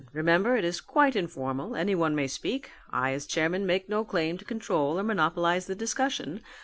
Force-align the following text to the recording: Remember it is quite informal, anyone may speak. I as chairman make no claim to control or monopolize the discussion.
Remember 0.13 0.55
it 0.57 0.63
is 0.65 0.81
quite 0.81 1.15
informal, 1.15 1.75
anyone 1.75 2.15
may 2.15 2.25
speak. 2.25 2.71
I 2.89 3.11
as 3.11 3.27
chairman 3.27 3.67
make 3.67 3.87
no 3.87 4.03
claim 4.03 4.35
to 4.39 4.43
control 4.43 4.97
or 4.99 5.03
monopolize 5.03 5.67
the 5.67 5.75
discussion. 5.75 6.41